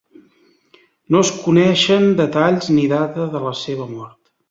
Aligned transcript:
No 1.15 1.21
es 1.27 1.33
coneixen 1.43 2.09
detalls 2.23 2.73
ni 2.79 2.89
data 2.99 3.33
de 3.37 3.47
la 3.49 3.57
seva 3.65 3.91
mort. 3.97 4.21